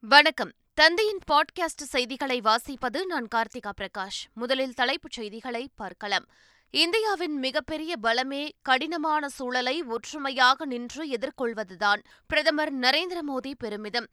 வணக்கம். 0.00 0.52
தந்தையின் 0.74 1.18
பாட்காஸ்ட் 1.32 1.82
செய்திகளை 1.84 2.40
வாசிப்பது 2.40 3.04
நான் 3.06 3.28
கார்த்திகா 3.34 3.70
பிரகாஷ். 3.80 4.20
முதலில் 4.32 4.74
தலைப்புச் 4.74 5.10
செய்திகளை 5.10 5.70
பார்க்கலாம். 5.74 6.24
இந்தியாவின் 6.70 7.38
மிகப்பெரிய 7.38 7.94
பலமே 8.02 8.48
கடினமான 8.62 9.28
சூழலை 9.28 9.82
ஒற்றுமையாக 9.82 10.64
நின்று 10.64 11.06
எதிர்கொள்வதுதான் 11.08 12.02
பிரதமர் 12.26 12.74
நரேந்திர 12.74 13.18
மோடி 13.28 13.52
பெருமிதம். 13.58 14.06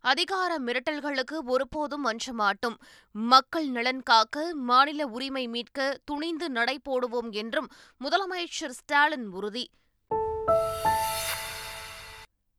அதிகார 0.00 0.58
மிரட்டல்களுக்கு 0.58 1.40
ஒருபோதும் 1.44 2.04
அஞ்ச 2.04 2.32
மாட்டோம் 2.32 2.76
மக்கள் 3.12 3.68
நலன் 3.68 4.02
காக்க 4.02 4.54
மாநில 4.54 5.06
உரிமை 5.06 5.48
மீட்க 5.48 5.98
துணிந்து 6.04 6.50
நடை 6.50 6.80
போடுவோம் 6.88 7.30
என்றும் 7.30 7.68
முதலமைச்சர் 8.04 8.76
ஸ்டாலின் 8.80 9.26
உறுதி. 9.26 9.70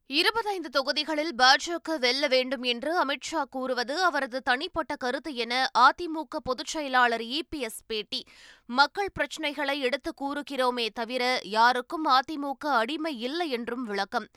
இருபத்தைந்து 0.07 0.69
தொகுதிகளில் 0.69 1.35
பாஜக 1.37 1.97
வெல்ல 1.99 2.27
வேண்டும் 2.27 2.63
என்று 2.63 3.05
அமித்ஷா 3.05 3.43
கூறுவது 3.49 4.03
அவரது 4.03 4.41
தனிப்பட்ட 4.41 4.95
கருத்து 4.95 5.35
என 5.35 5.67
அதிமுக 5.79 6.35
பொதுச் 6.43 6.67
செயலாளர் 6.67 7.21
இபிஎஸ் 7.21 7.81
பேட்டி. 7.87 8.27
மக்கள் 8.65 9.11
பிரச்சினைகளை 9.13 9.79
எடுத்து 9.79 10.13
கூறுகிறோமே 10.21 10.87
தவிர 10.93 11.39
யாருக்கும் 11.43 12.05
அதிமுக 12.07 12.65
அடிமை 12.65 13.19
இல்லை 13.19 13.49
என்றும் 13.49 13.83
விளக்கம். 13.83 14.27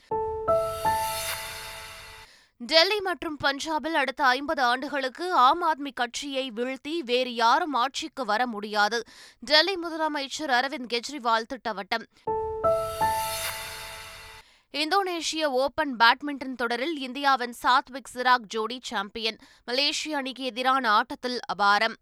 டெல்லி 2.56 3.00
மற்றும் 3.00 3.37
பஞ்சாபில் 3.45 3.92
அடுத்த 3.92 4.24
ஐம்பது 4.24 4.62
ஆண்டுகளுக்கு 4.62 5.32
ஆம் 5.32 5.62
ஆத்மி 5.62 5.90
கட்சியை 5.95 6.52
வீழ்த்தி 6.56 6.98
வேறு 6.98 7.34
யாரும் 7.34 7.73
ஆட்சிக்கு 7.73 8.24
வர 8.24 8.46
முடியாது. 8.46 9.02
டெல்லி 9.40 9.78
முதலமைச்சர் 9.82 10.48
அரவிந்த் 10.48 10.90
கெஜ்ரிவால் 10.92 11.46
திட்டவட்டம். 11.54 12.06
இந்தோனேஷிய 14.77 15.45
ஓபன் 15.45 15.96
பேட்மிண்டன் 15.96 16.54
தொடரில் 16.56 16.98
இந்தியாவின் 16.98 17.54
சாத்விக் 17.62 18.09
சிராக் 18.14 18.46
ஜோடி 18.46 18.78
சாம்பியன் 18.82 19.36
மலேசிய 19.64 20.16
அணிக்கு 20.16 20.45
எதிரான 20.45 20.90
ஆட்டத்தில் 20.90 21.40
அபாரம். 21.59 21.95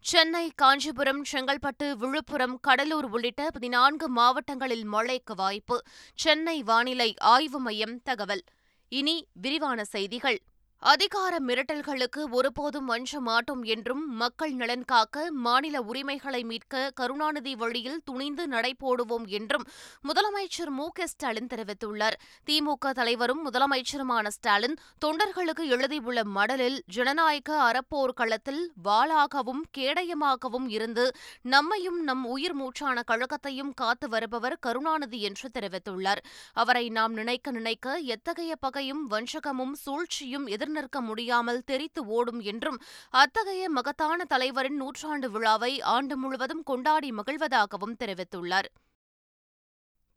சென்னை 0.00 0.52
காஞ்சிபுரம் 0.54 1.24
செங்கல்பட்டு 1.32 1.92
விழுப்புரம் 1.92 2.58
கடலூர் 2.60 3.04
உள்ளிட்ட 3.04 3.50
பதினான்கு 3.50 4.08
மாவட்டங்களில் 4.08 4.84
மழைக்கு 4.84 5.34
வாய்ப்பு. 5.34 5.82
சென்னை 6.14 6.62
வானிலை 6.62 7.14
ஆய்வு 7.18 7.60
மையம் 7.60 8.02
தகவல். 8.02 8.42
இனி 8.88 9.26
விரிவான 9.32 9.84
செய்திகள். 9.84 10.40
அதிகார 10.82 11.38
மிரட்டல்களுக்கு 11.38 12.22
ஒருபோதும் 12.30 12.84
வஞ்ச 12.84 13.20
மாட்டோம் 13.20 13.62
என்றும் 13.62 14.02
மக்கள் 14.16 14.52
நலன் 14.52 14.84
காக்க 14.84 15.30
மாநில 15.30 15.80
உரிமைகளை 15.82 16.44
மீட்க 16.44 16.90
கருணாநிதி 16.94 17.54
வழியில் 17.54 18.02
துணிந்து 18.04 18.48
நடைபோடுவோம் 18.48 19.26
என்றும் 19.28 19.64
முதலமைச்சர் 20.08 20.70
மு 20.70 20.88
க 20.88 21.06
ஸ்டாலின் 21.06 21.46
தெரிவித்துள்ளார். 21.46 22.16
திமுக 22.50 22.90
தலைவரும் 22.90 23.50
முதலமைச்சருமான 23.50 24.28
ஸ்டாலின் 24.28 24.76
தொண்டர்களுக்கு 25.04 25.64
எழுதியுள்ள 25.66 26.24
மடலில் 26.24 26.78
ஜனநாயக 26.86 27.58
அறப்போர் 27.62 28.14
களத்தில் 28.14 28.72
வாளாகவும் 28.84 29.62
கேடயமாகவும் 29.78 30.68
இருந்து 30.68 31.06
நம்மையும் 31.42 32.02
நம் 32.02 32.24
உயிர் 32.24 32.54
மூச்சான 32.54 33.02
கழகத்தையும் 33.06 33.74
காத்து 33.74 34.08
வருபவர் 34.08 34.58
கருணாநிதி 34.58 35.20
என்று 35.22 35.50
தெரிவித்துள்ளார். 35.58 36.22
அவரை 36.52 36.88
நாம் 36.88 37.12
நினைக்க 37.12 37.50
நினைக்க 37.50 37.98
எத்தகைய 37.98 38.56
பகையும் 38.56 39.10
வஞ்சகமும் 39.10 39.74
சூழ்ச்சியும் 39.86 40.46
எதிர் 40.46 40.65
நிற்க 40.68 41.00
முடியாமல் 41.00 41.64
தெரித்து 41.64 42.06
ஓடும் 42.06 42.40
என்றும் 42.40 42.82
அத்தகைய 43.10 43.68
மகத்தான 43.68 44.24
தலைவரின் 44.24 44.76
நூற்றாண்டு 44.76 45.30
விழாவை 45.30 45.80
ஆண்டு 45.80 46.16
முழுவதும் 46.16 46.62
கொண்டாடி 46.62 47.10
மகிழ்வதாகவும் 47.12 47.96
தெரிவித்துள்ளார். 47.98 48.70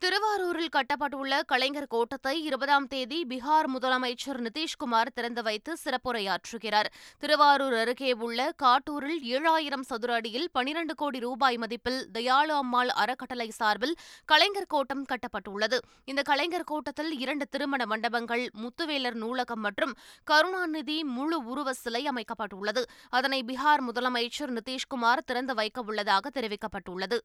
திருவாரூரில் 0.02 0.72
கட்டப்பட்டுள்ள 0.76 1.40
கலைஞர் 1.46 1.88
கோட்டத்தை 1.88 2.44
இருபதாம் 2.44 2.86
தேதி 2.88 3.18
பீகார் 3.30 3.68
முதலமைச்சர் 3.74 4.38
நிதிஷ்குமார் 4.46 5.10
திறந்து 5.14 5.42
வைத்து 5.44 5.72
சிறப்புரையாற்றுகிறார். 5.84 6.90
திருவாரூர் 7.18 7.74
அருகே 7.74 8.12
உள்ள 8.12 8.54
காட்டூரில் 8.64 9.20
ஏழாயிரம் 9.36 9.84
சதுர 9.90 10.14
அடியில் 10.14 10.48
பனிரண்டு 10.52 10.96
கோடி 10.96 11.20
ரூபாய் 11.20 11.58
மதிப்பில் 11.58 12.00
தயாளு 12.14 12.54
அம்மாள் 12.54 12.92
அறக்கட்டளை 13.04 13.50
சார்பில் 13.50 13.96
கலைஞர் 14.26 14.68
கோட்டம் 14.68 15.04
கட்டப்பட்டுள்ளது. 15.12 15.80
இந்த 16.06 16.22
கலைஞர் 16.22 16.64
கோட்டத்தில் 16.64 17.20
இரண்டு 17.20 17.48
திருமண 17.50 17.86
மண்டபங்கள் 17.86 18.46
முத்துவேலர் 18.62 19.20
நூலகம் 19.26 19.60
மற்றும் 19.60 19.94
கருணாநிதி 20.24 21.04
முழு 21.04 21.40
உருவ 21.46 21.74
சிலை 21.74 22.04
அமைக்கப்பட்டுள்ளது. 22.06 22.84
அதனை 23.10 23.42
பீகார் 23.44 23.86
முதலமைச்சர் 23.90 24.56
நிதிஷ்குமார் 24.60 25.26
திறந்து 25.26 25.54
வைக்கவுள்ளதாக 25.54 26.26
தெரிவிக்கப்பட்டுள்ளது. 26.40 27.20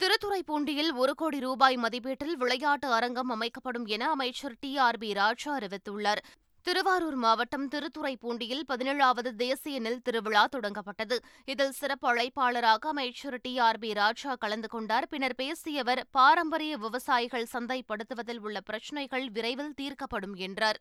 திருத்துறைப்பூண்டியில் 0.00 0.92
ஒரு 0.94 1.14
கோடி 1.14 1.40
ரூபாய் 1.40 1.76
மதிப்பீட்டில் 1.76 2.36
விளையாட்டு 2.36 2.88
அரங்கம் 2.92 3.28
அமைக்கப்படும் 3.28 3.86
என 3.86 4.10
அமைச்சர் 4.10 4.56
டி. 4.60 4.78
ஆர். 4.78 4.98
பி. 4.98 5.12
ராஜா 5.12 5.58
அறிவித்துள்ளார். 5.58 6.18
திருவாரூர் 6.62 7.14
மாவட்டம் 7.14 7.68
திருத்துறைப்பூண்டியில் 7.68 8.62
பதினேழாவது 8.68 9.30
தேசிய 9.34 9.78
நெல் 9.80 10.02
திருவிழா 10.02 10.48
தொடங்கப்பட்டது. 10.56 11.18
இதில் 11.44 11.70
சிறப்பு 11.70 12.08
அழைப்பாளராக 12.08 12.88
அமைச்சர் 12.88 13.38
டி. 13.40 13.58
ஆர். 13.58 13.78
பி. 13.78 13.92
ராஜா 13.92 14.34
கலந்து 14.34 14.68
கொண்டார். 14.68 15.08
பின்னர் 15.08 15.34
பேசிய 15.34 15.80
அவர் 15.80 16.04
பாரம்பரிய 16.10 16.76
விவசாயிகள் 16.76 17.46
சந்தைப்படுத்துவதில் 17.52 18.40
உள்ள 18.40 18.60
பிரச்சினைகள் 18.60 19.30
விரைவில் 19.30 19.74
தீர்க்கப்படும் 19.80 20.34
என்றார். 20.34 20.80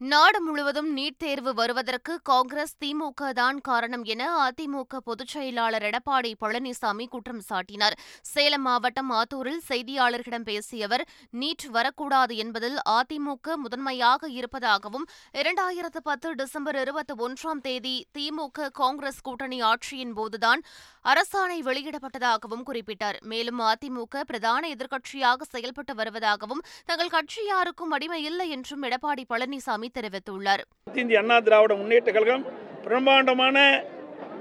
நாடு 0.00 0.38
முழுவதும் 0.40 0.88
நீட் 0.96 1.16
தேர்வு 1.16 1.52
வருவதற்கு 1.54 2.14
காங்கிரஸ் 2.22 2.74
திமுக 2.84 3.28
தான் 3.38 3.58
காரணம் 3.68 4.02
என 4.04 4.24
அதிமுக 4.46 4.98
பொதுச் 5.04 5.32
செயலாளர் 5.34 5.82
எடப்பாடி 5.82 6.32
பழனிசாமி 6.40 7.06
குற்றம் 7.08 7.40
சாட்டினார். 7.48 7.96
சேலம் 8.22 8.62
மாவட்டம் 8.62 9.10
ஆத்தூரில் 9.10 9.62
செய்தியாளர்களிடம் 9.68 10.44
பேசிய 10.48 10.88
அவர் 10.88 11.04
நீட் 11.40 11.64
வரக்கூடாது 11.76 12.36
என்பதில் 12.36 12.76
அதிமுக 12.96 13.56
முதன்மையாக 13.62 14.28
இருப்பதாகவும் 14.28 15.06
இரண்டாயிரத்து 15.32 16.02
பத்து 16.02 16.34
டிசம்பர் 16.34 16.80
இருபத்தி 16.82 17.16
ஒன்றாம் 17.26 17.62
தேதி 17.68 17.94
திமுக 18.18 18.68
காங்கிரஸ் 18.82 19.22
கூட்டணி 19.22 19.60
ஆட்சியின் 19.62 20.14
போதுதான் 20.20 20.62
அரசாணை 21.04 21.58
வெளியிடப்பட்டதாகவும் 21.70 22.66
குறிப்பிட்டார். 22.68 23.20
மேலும் 23.32 23.64
அதிமுக 23.70 24.26
பிரதான 24.26 24.62
எதிர்க்கட்சியாக 24.76 25.50
செயல்பட்டு 25.54 25.94
வருவதாகவும் 25.94 26.62
தங்கள் 26.84 27.14
கட்சி 27.16 27.42
யாருக்கும் 27.46 27.90
அடிமை 27.90 28.22
இல்லை 28.22 28.48
என்றும் 28.50 28.82
எடப்பாடி 28.82 29.26
பழனிசாமி 29.34 29.84
பழனிசாமி 29.86 29.96
தெரிவித்துள்ளார். 29.98 30.62
இந்திய 31.00 31.18
அண்ணா 31.18 31.36
திராவிட 31.46 31.74
முன்னேற்ற 31.74 32.10
கழகம் 32.12 32.44
பிரம்மாண்டமான 32.84 33.56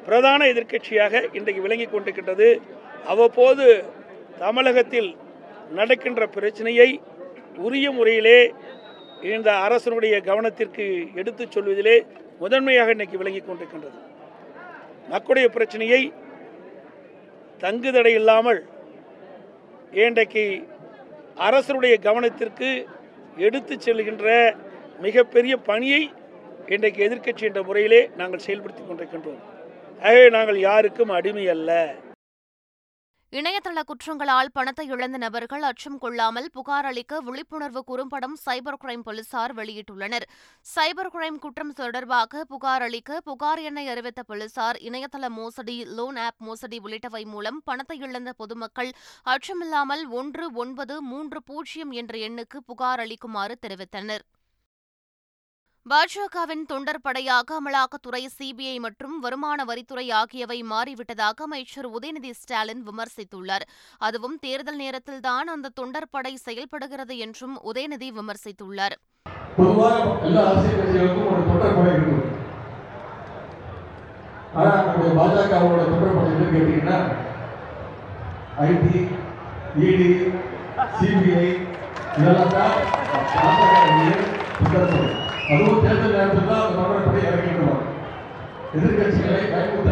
பிரதான 0.05 0.45
எதிர்க்கட்சியாக 0.53 1.13
இன்றைக்கு 1.37 1.61
விளங்கி 1.65 1.87
கொண்டிருக்கின்றது. 1.87 2.49
அவ்வப்போது 3.11 3.65
தமிழகத்தில் 4.43 5.09
நடக்கின்ற 5.79 6.23
பிரச்சனையை 6.35 6.89
உரிய 7.67 7.87
முறையிலே 7.91 8.39
இந்த 9.35 9.49
அரசனுடைய 9.65 10.15
கவனத்திற்கு 10.29 10.85
எடுத்துச் 11.19 11.53
சொல்வதிலே 11.55 11.97
முதன்மையாக 12.39 12.93
இன்றைக்கு 12.95 13.17
விளங்கி 13.21 13.41
கொண்டிருக்கின்றது. 13.41 13.97
மக்களுடைய 15.13 15.47
பிரச்சனையை 15.55 16.01
தங்குதடை 17.63 18.13
இல்லாமல் 18.21 18.61
இன்றைக்கு 20.05 20.43
அரசனுடைய 21.47 21.95
கவனத்திற்கு 22.07 22.69
எடுத்துச் 23.47 23.83
செல்கின்ற 23.85 24.27
மிகப்பெரிய 25.03 25.53
பணியை 25.57 26.01
இன்றைக்கு 26.75 26.99
எதிர்க்கட்சி 27.07 27.43
என்ற 27.49 27.61
முறையிலே 27.63 28.01
நாங்கள் 28.19 28.43
செயல்படுத்தி 28.45 28.83
கொண்டிருக்கின்றோம். 28.83 29.41
ஆகவே 30.01 30.29
நாங்கள் 30.29 30.59
யாருக்கும் 30.59 31.13
அடிமை 31.17 31.45
அல்ல. 31.53 31.71
இணையதள 33.33 33.79
குற்றங்களால் 33.87 34.51
பணத்தை 34.57 34.83
இழந்த 34.87 35.17
நபர்கள் 35.23 35.63
அச்சம் 35.69 35.97
கொள்ளாமல் 36.03 36.47
புகார் 36.57 36.87
அளிக்க 36.89 37.19
விழிப்புணர்வு 37.27 37.81
குறும்படம் 37.83 38.35
சைபர் 38.45 38.77
கிரைம் 38.83 39.03
போலீசார் 39.07 39.53
வெளியிட்டுள்ளனர். 39.59 40.25
சைபர் 40.75 41.11
கிரைம் 41.15 41.39
குற்றம் 41.45 41.73
தொடர்பாக 41.79 42.43
புகார் 42.51 42.85
அளிக்க 42.87 43.19
புகார் 43.29 43.61
எண்ணை 43.69 43.87
அறிவித்த 43.93 44.23
போலீசார் 44.23 44.79
இணையதள 44.89 45.29
மோசடி 45.39 45.75
லோன் 45.97 46.19
ஆப் 46.27 46.41
மோசடி 46.47 46.79
உள்ளிட்டவை 46.85 47.23
மூலம் 47.33 47.59
பணத்தை 47.65 47.97
இழந்த 47.99 48.33
பொதுமக்கள் 48.37 48.91
அச்சமில்லாமல் 49.33 50.05
ஒன்று 50.21 50.47
ஒன்பது 50.63 50.97
மூன்று 51.01 51.41
பூஜ்ஜியம் 51.43 51.91
என்ற 51.91 52.15
எண்ணுக்கு 52.29 52.59
புகார் 52.65 53.03
அளிக்குமாறு 53.05 53.57
தெரிவித்தனர். 53.67 54.25
பாஜகவின் 55.91 56.63
தொண்டர் 56.69 56.99
படையாக 57.01 57.47
அமலாக்கத்துறை 57.57 58.21
சிபிஐ 58.35 58.77
மற்றும் 58.85 59.15
வருமான 59.23 59.65
வரித்துறை 59.69 60.05
ஆகியவை 60.19 60.57
மாறிவிட்டதாக 60.71 61.43
அமைச்சர் 61.47 61.87
உதயநிதி 61.97 62.31
ஸ்டாலின் 62.39 62.81
விமர்சித்துள்ளார். 62.87 63.65
அதுவும் 63.97 64.37
தேர்தல் 64.45 64.79
நேரத்தில்தான் 64.83 65.51
அந்த 65.55 65.71
தொண்டர் 65.79 66.07
படை 66.09 66.33
செயல்படுகிறது 66.45 67.17
என்றும் 67.25 67.55
உதயநிதி 67.71 68.09
விமர்சித்துள்ளார். 68.19 68.95
பாஜகவோட 75.17 75.81
சிபிஐ 80.97 81.47
இதெல்லாம் 82.17 82.53
தான் 82.57 82.75
அதுவும் 85.49 85.81
தேர்தல் 85.81 86.15
நேரத்தில் 86.15 86.49
தான் 86.49 86.61
அந்த 86.61 86.77
தொண்டர் 86.77 87.07
படை 87.07 87.19
இறக்கிடுவாங்க 87.23 87.83
எதிர்கட்சிகளை 88.73 89.41
பயமுறுத்த 89.51 89.91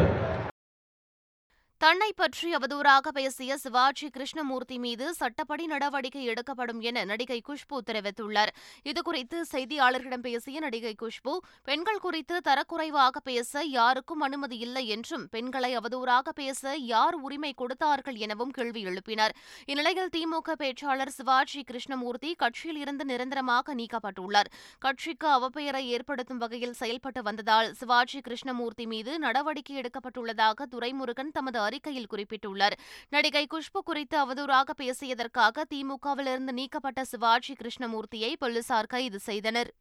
தன்னை 1.84 2.08
பற்றி 2.16 2.50
அவதூறாக 2.56 3.12
பேசிய 3.16 3.54
சிவாஜி 3.62 4.08
கிருஷ்ணமூர்த்தி 4.16 4.76
மீது 4.84 5.06
சட்டப்படி 5.14 5.64
நடவடிக்கை 5.72 6.22
எடுக்கப்படும் 6.32 6.80
என 6.90 7.02
நடிகை 7.10 7.40
குஷ்பு 7.48 7.78
தெரிவித்துள்ளார். 7.90 8.52
இதுகுறித்து 8.90 9.38
செய்தியாளர்களிடம் 9.52 10.24
பேசிய 10.28 10.60
நடிகை 10.66 10.94
குஷ்பு 11.02 11.34
பெண்கள் 11.70 12.00
குறித்து 12.06 12.36
தரக்குறைவாக 12.48 13.22
பேச 13.30 13.64
யாருக்கும் 13.64 14.24
அனுமதி 14.28 14.60
இல்லை 14.68 14.84
என்றும் 14.96 15.26
பெண்களை 15.34 15.72
அவதூறாக 15.80 16.34
பேச 16.40 16.74
யார் 16.92 17.18
உரிமை 17.26 17.52
கொடுத்தார்கள் 17.54 18.20
எனவும் 18.28 18.54
கேள்வி 18.60 18.84
எழுப்பினார். 18.92 19.36
இந்நிலையில் 19.66 20.14
திமுக 20.16 20.56
பேச்சாளர் 20.64 21.14
சிவாஜி 21.18 21.64
கிருஷ்ணமூர்த்தி 21.64 22.32
கட்சியில் 22.36 22.82
இருந்து 22.84 23.06
நிரந்தரமாக 23.12 23.76
நீக்கப்பட்டுள்ளார். 23.82 24.52
கட்சிக்கு 24.80 25.30
அவப்பெயரை 25.40 25.84
ஏற்படுத்தும் 25.98 26.42
வகையில் 26.46 26.80
செயல்பட்டு 26.84 27.24
வந்ததால் 27.30 27.74
சிவாஜி 27.82 28.22
கிருஷ்ணமூர்த்தி 28.30 28.88
மீது 28.96 29.20
நடவடிக்கை 29.28 29.78
எடுக்கப்பட்டுள்ளதாக 29.84 30.72
துரைமுருகன் 30.76 31.36
தமது 31.40 31.72
அறிக்கையில் 31.74 32.12
குறிப்பிட்டுள்ளார். 32.14 32.78
நடிகை 33.10 33.46
குஷ்பு 33.54 33.82
குறித்து 33.86 34.18
அவதூறாக 34.24 34.74
பேசியதற்காக 34.82 35.66
திமுகவிலிருந்து 35.74 36.54
நீக்கப்பட்ட 36.60 37.02
சிவாஜி 37.14 37.56
கிருஷ்ணமூர்த்தியை 37.62 38.34
போலீசார் 38.44 38.94
கைது 38.96 39.20
செய்தனர். 39.30 39.72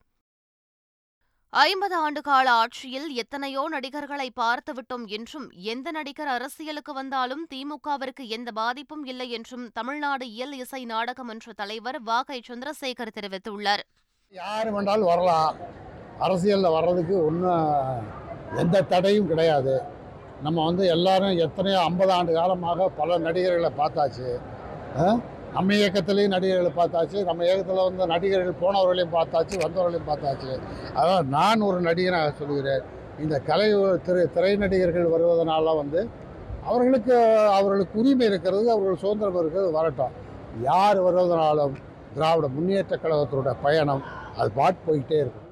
ஐம்பது 1.53 1.97
ஆண்டுகால 2.03 2.47
ஆட்சியில் 2.61 3.09
எத்தனையோ 3.23 3.63
நடிகர்களை 3.73 4.29
பார்த்துவிட்டோம் 4.41 5.05
என்றும் 5.17 5.49
எந்த 5.73 5.89
நடிகர் 5.97 6.31
அரசியலுக்கு 6.35 6.93
வந்தாலும் 6.93 7.43
திமுகவிற்கு 7.53 8.25
எந்த 8.37 8.51
பாதிப்பும் 8.61 9.05
இல்லை 9.05 9.27
என்றும் 9.39 9.67
தமிழ்நாடு 9.79 10.27
இயல் 10.37 10.55
இசை 10.63 10.83
நாடகமன்ற 10.85 11.53
தலைவர் 11.61 11.99
வாகை 12.03 12.39
சந்திரசேகர் 12.49 13.17
தெரிவித்துள்ளார். 13.19 13.83
யார் 14.39 14.71
வேண்டாலும் 14.77 15.11
வரலாம். 15.13 15.59
அரசியலில் 16.27 16.75
வர்றதுக்கு 16.77 17.17
ஒன்றும் 17.25 17.69
எந்த 18.63 18.85
தடையும் 18.93 19.31
கிடையாது. 19.33 19.75
நம்ம 20.45 20.59
வந்து 20.69 20.85
எல்லாரும் 20.95 21.37
எத்தனையோ 21.45 21.79
ஐம்பது 21.89 22.13
ஆண்டு 22.17 22.33
காலமாக 22.39 22.89
பல 23.01 23.19
நடிகர்களை 23.27 23.71
பார்த்தாச்சு. 23.81 24.29
நம்ம 25.57 25.75
இயக்கத்துலேயும் 25.81 26.35
நடிகர்களை 26.35 26.73
பார்த்தாச்சு. 26.79 27.19
நம்ம 27.29 27.45
இயக்கத்தில் 27.47 27.87
வந்து 27.89 28.07
நடிகர்கள் 28.13 28.61
போனவர்களையும் 28.63 29.15
பார்த்தாச்சு 29.19 29.55
வந்தவர்களையும் 29.65 30.09
பார்த்தாச்சு. 30.11 30.53
அதான் 31.01 31.29
நான் 31.37 31.67
ஒரு 31.69 31.79
நடிகனாக 31.89 32.33
சொல்கிறேன் 32.41 32.85
இந்த 33.23 33.37
கலை 33.51 33.69
திரை 34.07 34.25
திரை 34.37 34.53
நடிகர்கள் 34.65 35.13
வருவதனால 35.15 35.77
வந்து 35.81 36.01
அவர்களுக்கு 36.71 37.15
அவர்களுக்கு 37.59 38.01
உரிமை 38.03 38.27
இருக்கிறது 38.31 38.67
அவர்கள் 38.75 39.03
சுதந்திரம் 39.05 39.41
இருக்கிறது 39.43 39.71
வரட்டும். 39.79 40.17
யார் 40.71 40.99
வருவதனாலும் 41.07 41.77
திராவிட 42.17 42.47
முன்னேற்ற 42.57 42.95
கழகத்தினுடைய 43.05 43.55
பயணம் 43.67 44.03
அது 44.39 44.51
பாட்டு 44.59 44.81
போயிட்டே 44.89 45.19
இருக்கும். 45.23 45.49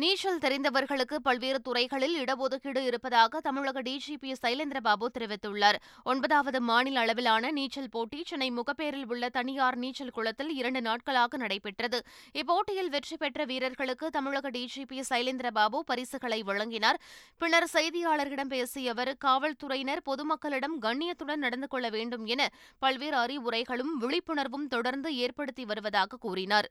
நீச்சல் 0.00 0.40
தெரிந்தவர்களுக்கு 0.42 1.16
பல்வேறு 1.26 1.58
துறைகளில் 1.60 2.16
இடஒதுக்கீடு 2.22 2.80
இருப்பதாக 2.88 3.40
தமிழக 3.40 3.82
டிஜிபி 3.82 4.30
சைலேந்திரபாபு 4.42 5.06
தெரிவித்துள்ளார். 5.14 5.78
ஒன்பதாவது 6.04 6.60
மாநில 6.60 7.00
அளவிலான 7.00 7.50
நீச்சல் 7.50 7.88
போட்டி 7.88 8.22
சென்னை 8.22 8.48
முகப்பேரில் 8.50 9.06
உள்ள 9.08 9.28
தனியார் 9.28 9.76
நீச்சல் 9.76 10.10
குளத்தில் 10.10 10.50
இரண்டு 10.50 10.80
நாட்களாக 10.80 11.36
நடைபெற்றது. 11.36 12.00
இப்போட்டியில் 12.40 12.92
வெற்றி 12.94 13.16
பெற்ற 13.16 13.44
வீரர்களுக்கு 13.44 14.08
தமிழக 14.10 14.50
டிஜிபி 14.50 15.00
சைலேந்திரபாபு 15.10 15.80
பரிசுகளை 15.90 16.42
வழங்கினார். 16.42 17.00
பின்னர் 17.38 17.68
செய்தியாளர்களிடம் 17.72 18.52
பேசிய 18.54 18.90
அவர் 18.90 19.12
காவல்துறையினர் 19.26 20.06
பொதுமக்களிடம் 20.10 20.76
கண்ணியத்துடன் 20.82 21.44
நடந்து 21.46 21.68
கொள்ள 21.68 21.88
வேண்டும் 21.88 22.26
என 22.26 22.50
பல்வேறு 22.78 23.18
அறிவுரைகளும் 23.24 23.94
விழிப்புணர்வும் 24.04 24.68
தொடர்ந்து 24.76 25.16
ஏற்படுத்தி 25.16 25.64
வருவதாக 25.64 26.20
கூறினார். 26.26 26.70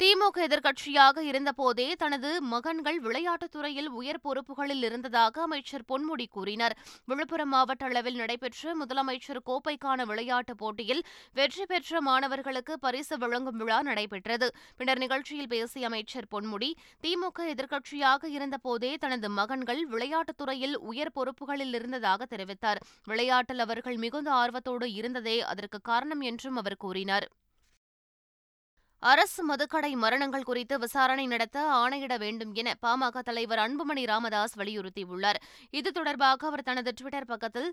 திமுக 0.00 0.36
எதிர்க்கட்சியாக 0.36 1.18
இருந்தபோதே 1.20 1.92
தனது 1.92 2.42
மகன்கள் 2.42 3.00
விளையாட்டுத் 3.00 3.50
துறையில் 3.50 3.88
உயர் 3.88 4.20
பொறுப்புகளில் 4.24 4.82
இருந்ததாக 4.82 5.42
அமைச்சர் 5.42 5.84
பொன்முடி 5.88 6.26
கூறினார். 6.30 6.76
விழுப்புரம் 7.04 7.48
மாவட்ட 7.48 7.84
அளவில் 7.84 8.14
நடைபெற்ற 8.14 8.76
முதலமைச்சர் 8.76 9.40
கோப்பைக்கான 9.46 10.06
விளையாட்டுப் 10.06 10.58
போட்டியில் 10.58 11.02
வெற்றி 11.32 11.66
பெற்ற 11.66 12.00
மாணவர்களுக்கு 12.00 12.78
பரிசு 12.78 13.18
வழங்கும் 13.18 13.56
விழா 13.56 13.82
நடைபெற்றது. 13.82 14.54
பின்னர் 14.76 14.98
நிகழ்ச்சியில் 14.98 15.48
பேசிய 15.48 15.86
அமைச்சர் 15.86 16.28
பொன்முடி 16.30 16.70
திமுக 17.02 17.38
எதிர்க்கட்சியாக 17.38 18.24
இருந்தபோதே 18.28 18.94
தனது 18.94 19.30
மகன்கள் 19.30 19.86
விளையாட்டுத் 19.86 20.36
துறையில் 20.36 20.78
உயர் 20.78 21.12
பொறுப்புகளில் 21.14 21.74
இருந்ததாக 21.74 22.26
தெரிவித்தார். 22.36 22.80
விளையாட்டில் 23.04 23.58
அவர்கள் 23.58 23.96
மிகுந்த 23.96 24.32
ஆர்வத்தோடு 24.32 24.92
இருந்ததே 24.92 25.40
அதற்கு 25.40 25.80
காரணம் 25.80 26.20
என்றும் 26.20 26.56
அவர் 26.56 26.76
கூறினார். 26.76 27.28
அரசு 29.02 29.42
மதுக்கடை 29.48 29.90
மரணங்கள் 29.92 30.42
குறித்து 30.42 30.78
விசாரணை 30.78 31.26
நடத்த 31.26 31.58
ஆணையிட 31.74 32.18
வேண்டும் 32.18 32.54
என 32.54 32.74
பாமக 32.82 33.20
தலைவர் 33.20 33.58
அன்புமணி 33.58 34.02
ராமதாஸ் 34.06 34.58
வலியுறுத்தியுள்ளார். 34.58 35.38
இது 35.70 35.90
தொடர்பாக 35.92 36.46
அவர் 36.46 36.62
தனது 36.62 36.92
டுவிட்டர் 37.00 37.26
பக்கத்தில் 37.26 37.70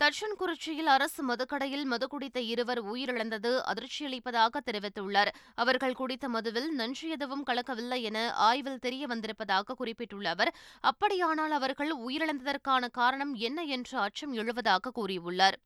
தட்சன்குறிச்சியில் 0.00 0.90
அரசு 0.94 1.22
மதுக்கடையில் 1.26 1.84
மது 1.84 2.06
குடித்த 2.08 2.40
இருவர் 2.40 2.80
உயிரிழந்தது 2.84 3.50
அதிர்ச்சியளிப்பதாக 3.70 4.60
தெரிவித்துள்ளார். 4.64 5.30
அவர்கள் 5.54 5.92
குடித்த 5.92 6.28
மதுவில் 6.28 6.68
நஞ்சு 6.70 7.08
எதுவும் 7.08 7.44
கலக்கவில்லை 7.50 8.00
என 8.02 8.32
ஆய்வில் 8.32 8.78
தெரிய 8.78 9.06
வந்திருப்பதாக 9.06 9.74
குறிப்பிட்டுள்ள 9.74 10.28
அவர் 10.30 10.54
அப்படியானால் 10.80 11.50
அவர்கள் 11.50 11.92
உயிரிழந்ததற்கான 12.06 12.90
காரணம் 12.90 13.34
என்ன 13.34 13.62
என்ற 13.62 14.00
அச்சம் 14.00 14.32
எழுவதாக 14.32 14.92
கூறியுள்ளார். 15.00 15.58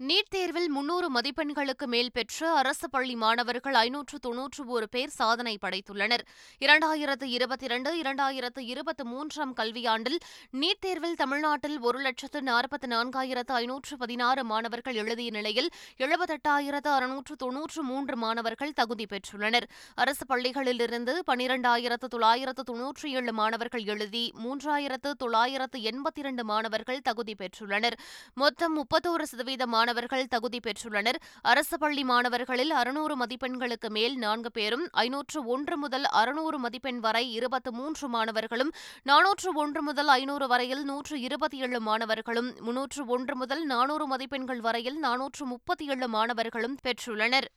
நீட் 0.00 0.30
தேர்வில் 0.30 0.70
முன்னூறு 0.70 1.08
மதிப்பெண்களுக்கு 1.14 1.86
மேல் 1.86 2.10
பெற்ற 2.12 2.52
அரசு 2.60 2.86
பள்ளி 2.90 3.14
மாணவர்கள் 3.14 3.74
ஐநூற்று 3.74 4.18
தொன்னூற்று 4.18 4.62
ஒரு 4.66 4.86
பேர் 4.88 5.12
சாதனை 5.18 5.52
படைத்துள்ளனர். 5.62 6.24
இரண்டாயிரத்து 6.60 7.26
இருபத்தி 7.34 7.64
இரண்டு 7.64 7.90
இரண்டாயிரத்து 8.02 8.62
இருபத்தி 8.72 9.04
மூன்றாம் 9.04 9.52
கல்வியாண்டில் 9.54 10.16
நீட் 10.60 10.80
தேர்வில் 10.80 11.14
தமிழ்நாட்டில் 11.14 11.76
ஒரு 11.80 11.98
லட்சத்து 11.98 12.40
நாற்பத்தி 12.40 12.88
நான்காயிரத்து 12.94 13.54
ஐநூற்று 13.60 13.96
பதினாறு 13.96 14.44
மாணவர்கள் 14.44 14.94
எழுதிய 14.94 15.30
நிலையில் 15.30 15.70
எழுபத்தெட்டாயிரத்து 15.98 16.90
அறுநூற்று 16.96 17.36
தொன்னூற்று 17.36 17.82
மூன்று 17.82 18.16
மாணவர்கள் 18.16 18.72
தகுதி 18.72 19.06
பெற்றுள்ளனர். 19.12 19.68
அரசு 19.94 20.26
பள்ளிகளிலிருந்து 20.32 21.16
பனிரெண்டாயிரத்து 21.30 22.10
தொள்ளாயிரத்து 22.16 22.64
தொன்னூற்றி 22.72 23.14
ஏழு 23.20 23.32
மாணவர்கள் 23.32 23.84
எழுதி 23.84 24.24
மூன்றாயிரத்து 24.46 25.12
தொள்ளாயிரத்து 25.24 25.78
எண்பத்தி 25.92 26.22
இரண்டு 26.24 26.44
மாணவர்கள் 26.44 27.04
தகுதி 27.10 27.36
பெற்றுள்ளனர். 27.38 27.98
மொத்தம் 28.34 28.76
முப்பத்தோரு 28.80 29.26
சதவீதம் 29.34 29.80
மாணவர்கள் 29.82 30.26
தகுதி 30.32 30.58
பெற்றுள்ளனர். 30.64 31.18
அரசு 31.52 31.76
பள்ளி 31.82 32.02
மாணவர்களில் 32.10 32.72
அறுநூறு 32.80 33.14
மதிப்பெண்களுக்கு 33.22 33.88
மேல் 33.96 34.16
நான்கு 34.24 34.50
பேரும் 34.58 34.84
ஐநூற்று 35.04 35.40
ஒன்று 35.54 35.76
முதல் 35.84 36.06
அறுநூறு 36.20 36.58
மதிப்பெண் 36.64 37.00
வரை 37.06 37.24
இருபத்து 37.38 37.70
மூன்று 37.78 38.08
மாணவர்களும் 38.08 38.72
நானூற்று 39.10 39.50
ஒன்று 39.62 39.82
முதல் 39.88 40.10
ஐநூறு 40.18 40.46
வரையில் 40.52 40.84
நூற்று 40.90 41.16
இருபத்தி 41.26 41.58
ஏழு 41.64 41.80
மாணவர்களும் 41.88 42.50
முன்னூற்று 42.66 43.04
ஒன்று 43.16 43.36
முதல் 43.42 43.64
நானூறு 43.72 44.06
மதிப்பெண்கள் 44.12 44.62
வரையில் 44.68 45.00
நானூற்று 45.06 45.46
முப்பத்தி 45.52 45.86
ஏழு 45.94 46.08
மாணவர்களும் 46.16 46.78
பெற்றுள்ளனர். 46.86 47.48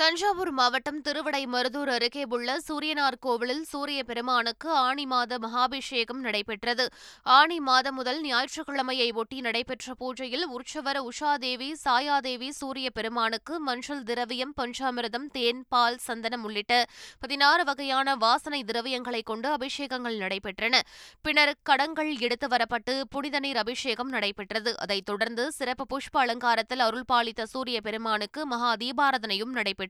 தஞ்சாவூர் 0.00 0.50
மாவட்டம் 0.50 1.00
திருவிடைமருதூர் 1.02 1.90
அருகே 1.94 2.22
உள்ள 2.28 2.50
சூரியனார் 2.68 3.16
கோவிலில் 3.20 3.64
சூரிய 3.64 4.02
பெருமானுக்கு 4.02 4.68
ஆணி 4.70 5.04
மாத 5.06 5.38
மகாபிஷேகம் 5.38 6.20
நடைபெற்றது. 6.20 6.84
ஆணி 7.22 7.60
மாதம் 7.60 7.94
முதல் 7.94 8.20
ஞாயிற்றுக்கிழமையை 8.22 9.08
ஒட்டி 9.12 9.40
நடைபெற்ற 9.40 9.94
பூஜையில் 10.00 10.44
உற்சவர் 10.44 11.00
உஷாதேவி 11.02 11.68
சாயாதேவி 11.84 12.48
சூரிய 12.50 12.90
பெருமானுக்கு 12.90 13.60
மஞ்சள் 13.60 14.02
திரவியம் 14.02 14.54
பஞ்சாமிரதம் 14.60 15.26
தேன் 15.32 15.64
பால் 15.68 15.98
சந்தனம் 15.98 16.42
உள்ளிட்ட 16.42 16.86
பதினாறு 17.18 17.64
வகையான 17.64 18.14
வாசனை 18.14 18.62
திரவியங்களை 18.72 19.22
கொண்டு 19.22 19.50
அபிஷேகங்கள் 19.56 20.18
நடைபெற்றன. 20.18 20.80
பின்னர் 21.22 21.54
கடங்கள் 21.70 22.18
எடுத்து 22.18 22.48
வரப்பட்டு 22.48 23.00
புனித 23.10 23.38
நீர் 23.38 23.56
அபிஷேகம் 23.56 24.08
நடைபெற்றது. 24.08 24.78
அதைத் 24.78 25.04
தொடர்ந்து 25.04 25.52
சிறப்பு 25.52 25.86
புஷ்ப 25.92 26.24
அலங்காரத்தில் 26.24 26.86
அருள்பாலித்த 26.88 27.42
சூரிய 27.42 27.80
பெருமானுக்கு 27.80 28.46
மகா 28.46 28.72
தீபாரதனையும் 28.74 29.54
நடைபெற்றது. 29.60 29.88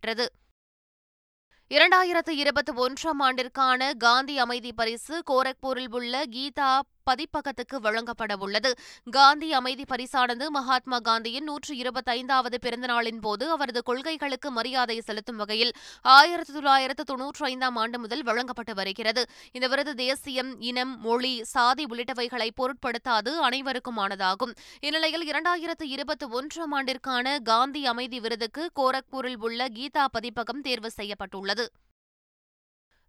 இரண்டாயிரத்து 1.70 2.32
இருபத்தி 2.34 2.72
ஒன்றாம் 2.76 3.20
ஆண்டிற்கான 3.22 3.90
காந்தி 3.96 4.38
அமைதி 4.38 4.72
பரிசு 4.72 5.16
கோரக்பூரில் 5.30 5.92
உள்ள 5.92 6.22
கீதா 6.26 6.70
பதிப்பகத்துக்கு 7.10 7.78
வழங்கப்பட 7.80 8.36
உள்ளது. 8.36 8.72
காந்தி 9.10 9.50
அமைதி 9.52 9.84
பரிசானது 9.92 10.48
மகாத்மா 10.48 10.98
காந்தியின் 11.00 11.48
நூற்று 11.50 11.74
இருபத்தைந்தாவது 11.74 12.58
பிறந்தநாளின் 12.66 13.20
போது 13.20 13.50
அவரது 13.50 13.82
கொள்கைகளுக்கு 13.82 14.50
மரியாதை 14.50 15.00
செலுத்தும் 15.00 15.36
வகையில் 15.36 15.72
ஆயிரத்தி 16.02 16.52
தொள்ளாயிரத்து 16.52 17.04
தொன்னூற்றி 17.10 17.44
ஐந்தாம் 17.50 17.76
ஆண்டு 17.76 17.98
முதல் 17.98 18.22
வழங்கப்பட்டு 18.22 18.74
வருகிறது. 18.74 19.24
இந்த 19.52 19.68
விருது 19.68 19.94
தேசியம் 19.94 20.60
இனம் 20.60 20.94
மொழி 21.00 21.44
சாதி 21.44 21.84
உள்ளிட்டவைகளை 21.84 22.48
பொருட்படுத்தாது 22.56 23.32
அனைவருக்குமானதாகும். 23.48 24.54
இந்நிலையில் 24.80 25.26
இரண்டாயிரத்து 25.30 25.86
இருபத்தி 25.96 26.26
ஒன்றாம் 26.38 26.74
ஆண்டிற்கான 26.78 27.36
காந்தி 27.42 27.86
அமைதி 27.86 28.20
விருதுக்கு 28.20 28.70
கோரக்பூரில் 28.80 29.40
உள்ள 29.40 29.68
கீதா 29.68 30.04
பதிப்பகம் 30.12 30.60
தேர்வு 30.60 30.90
செய்யப்பட்டுள்ளது. 30.90 31.66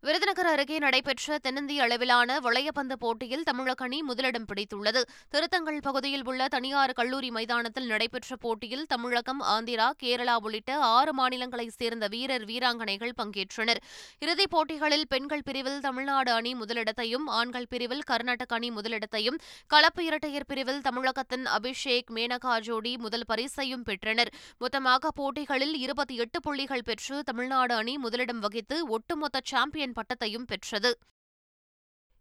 விருதுநகர் 0.03 0.45
அருகே 0.45 0.77
நடைபெற்ற 0.79 1.37
தென்னிந்திய 1.37 1.83
அளவிலான 1.83 2.37
வளையப்பந்து 2.39 2.93
போட்டியில் 2.99 3.43
தமிழக 3.43 3.83
அணி 3.83 4.01
முதலிடம் 4.01 4.45
பிடித்துள்ளது. 4.45 5.01
திருத்தங்கள் 5.29 5.77
பகுதியில் 5.81 6.25
உள்ள 6.25 6.47
தனியார் 6.47 6.93
கல்லூரி 6.93 7.29
மைதானத்தில் 7.31 7.85
நடைபெற்ற 7.85 8.35
போட்டியில் 8.35 8.85
தமிழகம் 8.85 9.41
ஆந்திரா 9.41 9.87
கேரளா 10.03 10.35
உள்ளிட்ட 10.41 10.77
ஆறு 10.77 11.11
மாநிலங்களைச் 11.19 11.75
சேர்ந்த 11.75 12.07
வீரர் 12.07 12.45
வீராங்கனைகள் 12.45 13.13
பங்கேற்றனர். 13.21 13.81
இறுதிப் 14.19 14.49
போட்டிகளில் 14.49 15.05
பெண்கள் 15.07 15.45
பிரிவில் 15.45 15.79
தமிழ்நாடு 15.79 16.31
அணி 16.31 16.53
முதலிடத்தையும் 16.53 17.27
ஆண்கள் 17.27 17.67
பிரிவில் 17.69 18.01
கர்நாடக 18.01 18.55
அணி 18.55 18.71
முதலிடத்தையும் 18.71 19.39
கலப்பு 19.67 20.03
இரட்டையர் 20.05 20.47
பிரிவில் 20.47 20.81
தமிழகத்தின் 20.81 21.45
அபிஷேக் 21.45 22.11
மேனகா 22.15 22.59
ஜோடி 22.59 22.97
முதல் 22.97 23.27
பரிசையும் 23.27 23.83
பெற்றனர். 23.83 24.33
மொத்தமாக 24.57 25.11
போட்டிகளில் 25.11 25.75
இருபத்தி 25.75 26.15
எட்டு 26.15 26.41
புள்ளிகள் 26.41 26.85
பெற்று 26.85 27.23
தமிழ்நாடு 27.23 27.75
அணி 27.75 27.97
முதலிடம் 27.97 28.39
வகித்து 28.39 28.87
ஒட்டுமொத்த 28.87 29.39
சாம்பியன் 29.43 29.89
பட்டத்தையும் 29.95 30.47
பெற்றது. 30.47 30.99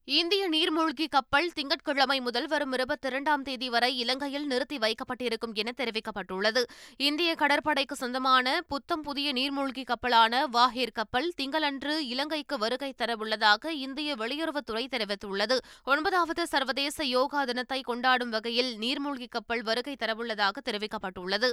இந்திய 0.04 0.48
நீர்மூழ்கி 0.48 1.06
கப்பல் 1.08 1.52
திங்கட்கிழமை 1.52 2.20
முதல் 2.20 2.46
வரும் 2.46 2.72
இருபத்தி 2.72 3.08
இரண்டாம் 3.08 3.42
தேதி 3.42 3.70
வரை 3.70 3.98
இலங்கையில் 3.98 4.46
நிறுத்தி 4.46 4.78
வைக்கப்பட்டிருக்கும் 4.78 5.54
என 5.54 5.72
தெரிவிக்கப்பட்டுள்ளது. 5.76 6.62
இந்திய 6.96 7.34
கடற்படைக்கு 7.34 7.96
சொந்தமான 7.96 8.62
புத்தம் 8.62 9.02
புதிய 9.02 9.32
நீர்மூழ்கி 9.32 9.84
கப்பலான 9.84 10.46
வாஹிர் 10.46 10.92
கப்பல் 10.92 11.32
திங்களன்று 11.40 11.98
இலங்கைக்கு 11.98 12.58
வருகை 12.58 12.94
தரவுள்ளதாக 12.98 13.66
இந்திய 13.66 14.14
வெளியுறவுத்துறை 14.14 14.86
தெரிவித்துள்ளது. 14.90 15.58
ஒன்பதாவது 15.84 16.46
சர்வதேச 16.46 17.04
யோகா 17.04 17.44
தினத்தை 17.44 17.80
கொண்டாடும் 17.80 18.30
வகையில் 18.30 18.78
நீர்மூழ்கி 18.78 19.26
கப்பல் 19.28 19.62
வருகை 19.62 19.96
தரவுள்ளதாக 20.00 20.58
தெரிவிக்கப்பட்டுள்ளது. 20.64 21.50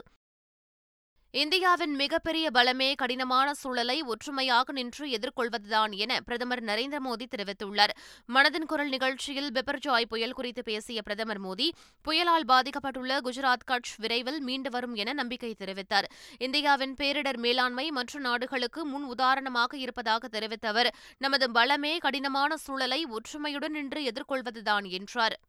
இந்தியாவின் 1.31 1.95
மிகப்பெரிய 1.95 2.49
பலமே 2.53 2.95
கடினமான 2.95 3.53
சூழலை 3.53 4.01
ஒற்றுமையாக 4.01 4.71
நின்று 4.71 5.07
எதிர்கொள்வதுதான் 5.07 5.95
என 5.95 6.19
பிரதமர் 6.19 6.63
நரேந்திர 6.63 6.99
மோடி 7.05 7.25
தெரிவித்துள்ளார். 7.35 7.93
மனதின் 8.33 8.65
குரல் 8.65 8.89
நிகழ்ச்சியில் 8.89 9.51
பிபர்ஜாய் 9.51 10.05
புயல் 10.09 10.33
குறித்து 10.33 10.63
பேசிய 10.63 11.01
பிரதமர் 11.01 11.41
மோடி 11.41 11.67
புயலால் 12.07 12.47
பாதிக்கப்பட்டுள்ள 12.47 13.17
குஜராத் 13.21 13.67
கட்ச் 13.71 13.91
விரைவில் 13.97 14.39
மீண்டு 14.41 14.69
வரும் 14.69 14.95
என 14.95 15.13
நம்பிக்கை 15.13 15.55
தெரிவித்தார். 15.59 16.07
இந்தியாவின் 16.37 16.93
பேரிடர் 16.93 17.37
மேலாண்மை 17.37 17.91
மற்ற 17.91 18.19
நாடுகளுக்கு 18.19 18.85
முன் 18.85 19.03
உதாரணமாக 19.03 19.77
இருப்பதாக 19.77 20.27
தெரிவித்த 20.27 20.67
அவர் 20.67 20.95
நமது 21.17 21.51
பலமே 21.51 21.97
கடினமான 21.97 22.57
சூழலை 22.57 23.05
ஒற்றுமையுடன் 23.05 23.69
நின்று 23.69 24.01
எதிர்கொள்வதுதான் 24.01 24.89
என்றார். 24.89 25.39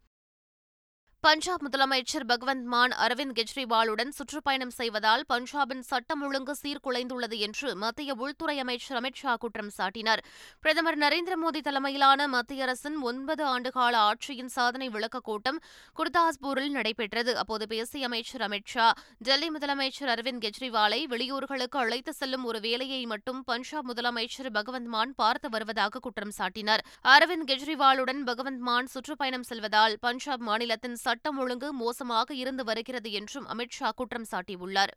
பஞ்சாப் 1.21 1.63
முதலமைச்சர் 1.67 2.25
பகவந்த் 2.29 2.63
மான் 2.63 2.91
அரவிந்த் 2.91 3.37
கெஜ்ரிவாலுடன் 3.39 4.09
சுற்றுப்பயணம் 4.09 4.71
செய்வதால் 4.71 5.25
பஞ்சாபின் 5.33 5.81
சட்டம் 5.81 6.23
ஒழுங்கு 6.23 6.55
சீர்குலைந்துள்ளது 6.63 7.37
என்று 7.37 7.77
மத்திய 7.77 8.15
உள்துறை 8.15 8.59
அமைச்சர் 8.59 9.03
அமித் 9.03 9.15
ஷா 9.15 9.37
குற்றம் 9.37 9.71
சாட்டினார். 9.79 10.19
பிரதமர் 10.61 10.99
நரேந்திர 10.99 11.37
மோடி 11.45 11.61
தலைமையிலான 11.61 12.29
மத்திய 12.29 12.63
அரசின் 12.63 12.99
ஒன்பது 13.01 13.45
ஆண்டுகால 13.45 13.95
ஆட்சியின் 14.11 14.53
சாதனை 14.57 14.89
விளக்க 14.89 15.21
கூட்டம் 15.21 15.59
குர்தாஸ்பூரில் 15.97 16.69
நடைபெற்றது. 16.69 17.37
அப்போது 17.37 17.67
பேசிய 17.67 18.07
அமைச்சர் 18.07 18.41
அமித் 18.41 18.71
ஷா 18.75 18.95
டெல்லி 19.19 19.51
முதலமைச்சர் 19.51 20.13
அரவிந்த் 20.15 20.45
கெஜ்ரிவாலை 20.47 21.03
வெளியூர்களுக்கு 21.09 21.77
அழைத்து 21.77 22.13
செல்லும் 22.13 22.45
ஒரு 22.45 22.61
வேலையை 22.61 23.07
மட்டும் 23.07 23.45
பஞ்சாப் 23.45 23.91
முதலமைச்சர் 23.91 24.51
பகவந்த் 24.53 24.93
மான் 24.97 25.15
பார்த்து 25.15 25.49
வருவதாக 25.49 25.99
குற்றம் 25.99 26.37
சாட்டினார். 26.39 26.85
அரவிந்த் 27.09 27.47
கெஜ்ரிவாலுடன் 27.47 28.25
பகவந்த் 28.31 28.65
மான் 28.71 28.87
சுற்றுப்பயணம் 28.87 29.43
செல்வதால் 29.43 29.99
பஞ்சாப் 30.01 30.41
மாநிலத்தின் 30.41 30.99
சட்டம் 31.09 31.39
ஒழுங்கு 31.39 31.69
மோசமாக 31.73 32.35
இருந்து 32.35 32.63
வருகிறது 32.65 33.11
என்றும் 33.13 33.47
அமித் 33.49 33.77
ஷா 33.77 33.91
குற்றம் 33.91 34.27
சாட்டியுள்ளார். 34.31 34.93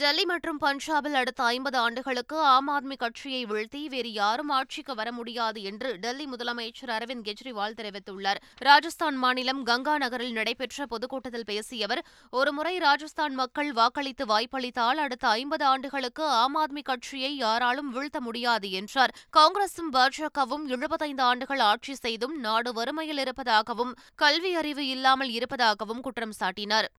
டெல்லி 0.00 0.24
மற்றும் 0.24 0.58
பஞ்சாபில் 0.60 1.16
அடுத்த 1.18 1.40
ஐம்பது 1.44 1.78
ஆண்டுகளுக்கு 1.78 2.36
ஆம் 2.52 2.68
ஆத்மி 2.68 2.96
கட்சியை 2.96 3.44
வீழ்த்தி 3.44 3.86
வேறு 3.86 4.12
யாரும் 4.12 4.48
ஆட்சிக்கு 4.48 4.94
வர 4.94 5.12
முடியாது 5.12 5.62
என்று 5.62 5.98
டெல்லி 5.98 6.26
முதலமைச்சர் 6.26 6.92
அரவிந்த் 6.96 7.26
கெஜ்ரிவால் 7.28 7.76
தெரிவித்துள்ளார். 7.80 8.40
ராஜஸ்தான் 8.58 9.16
மாநிலம் 9.16 9.62
கங்கா 9.62 9.98
நகரில் 9.98 10.32
நடைபெற்ற 10.32 10.86
பொதுக்கூட்டத்தில் 10.86 11.44
பேசிய 11.44 11.84
அவர் 11.84 12.02
ஒருமுறை 12.30 12.78
ராஜஸ்தான் 12.78 13.34
மக்கள் 13.34 13.72
வாக்களித்து 13.72 14.26
வாய்ப்பளித்தால் 14.26 14.98
அடுத்த 14.98 15.28
ஐம்பது 15.28 15.64
ஆண்டுகளுக்கு 15.64 16.24
ஆம் 16.24 16.56
ஆத்மி 16.56 16.82
கட்சியை 16.82 17.36
யாராலும் 17.36 17.90
வீழ்த்த 17.90 18.20
முடியாது 18.20 18.70
என்றார். 18.70 19.14
காங்கிரசும் 19.36 19.92
பாஜகவும் 19.92 20.66
எழுபத்தைந்து 20.66 21.22
ஆண்டுகள் 21.22 21.58
ஆட்சி 21.58 21.94
செய்தும் 21.94 22.36
நாடு 22.40 22.72
வறுமையில் 22.72 23.18
இருப்பதாகவும் 23.18 23.94
கல்வி 24.14 24.54
அறிவு 24.54 24.86
இல்லாமல் 24.86 25.30
இருப்பதாகவும் 25.30 26.00
குற்றம் 26.00 26.36
சாட்டினார். 26.40 26.90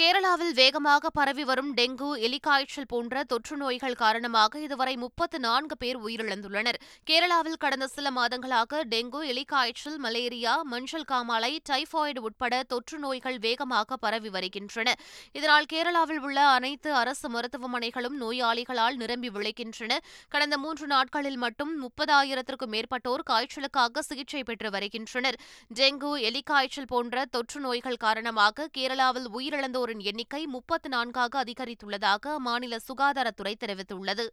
கேரளாவில் 0.00 0.52
வேகமாக 0.58 1.08
பரவி 1.16 1.44
வரும் 1.48 1.72
டெங்கு 1.78 2.06
எலிக்காய்ச்சல் 2.26 2.86
போன்ற 2.92 3.22
தொற்று 3.30 3.56
நோய்கள் 3.62 3.96
காரணமாக 4.02 4.60
இதுவரை 4.66 4.94
முப்பத்து 5.02 5.38
நான்கு 5.44 5.74
பேர் 5.82 5.98
உயிரிழந்துள்ளனர். 6.04 6.78
கேரளாவில் 7.08 7.58
கடந்த 7.64 7.86
சில 7.94 8.10
மாதங்களாக 8.18 8.80
டெங்கு 8.92 9.20
எலிக்காய்ச்சல் 9.32 9.98
மலேரியா 10.04 10.54
மஞ்சள் 10.70 11.04
காமாலை 11.10 11.50
டைபாய்டு 11.70 12.22
உட்பட 12.28 12.62
தொற்று 12.72 12.98
நோய்கள் 13.04 13.36
வேகமாக 13.46 13.98
பரவி 14.04 14.32
வருகின்றன. 14.36 14.94
இதனால் 15.38 15.68
கேரளாவில் 15.72 16.22
உள்ள 16.28 16.38
அனைத்து 16.54 16.92
அரசு 17.02 17.30
மருத்துவமனைகளும் 17.34 18.16
நோயாளிகளால் 18.22 18.96
நிரம்பி 19.02 19.32
விளைகின்றன 19.36 20.00
கடந்த 20.36 20.58
மூன்று 20.64 20.88
நாட்களில் 20.94 21.38
மட்டும் 21.44 21.74
முப்பதாயிரத்திற்கும் 21.84 22.74
மேற்பட்டோர் 22.76 23.26
காய்ச்சலுக்காக 23.32 24.06
சிகிச்சை 24.08 24.44
பெற்று 24.52 24.70
வருகின்றனர். 24.78 25.40
டெங்கு 25.80 26.14
எலிக்காய்ச்சல் 26.30 26.90
போன்ற 26.94 27.26
தொற்று 27.36 27.60
நோய்கள் 27.68 28.02
காரணமாக 28.08 28.70
கேரளாவில் 28.78 29.30
உயிரிழந்தோர் 29.36 29.88
வருவோரின் 29.90 30.08
எண்ணிக்கை 30.10 30.40
முப்பத்து 30.46 30.88
நான்காக 30.88 31.44
அதிகரித்துள்ளதாக 31.44 32.36
மாநில 32.38 32.74
சுகாதாரத்துறை 32.88 33.54
தெரிவித்துள்ளது. 33.60 34.26